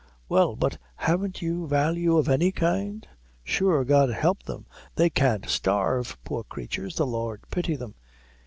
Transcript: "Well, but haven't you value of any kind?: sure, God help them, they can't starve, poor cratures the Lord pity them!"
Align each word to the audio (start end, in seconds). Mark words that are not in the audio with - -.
"Well, 0.27 0.55
but 0.55 0.79
haven't 0.95 1.43
you 1.43 1.67
value 1.67 2.17
of 2.17 2.27
any 2.27 2.51
kind?: 2.51 3.07
sure, 3.43 3.83
God 3.83 4.09
help 4.09 4.41
them, 4.41 4.65
they 4.95 5.11
can't 5.11 5.47
starve, 5.47 6.17
poor 6.23 6.43
cratures 6.43 6.95
the 6.95 7.05
Lord 7.05 7.43
pity 7.51 7.75
them!" 7.75 7.93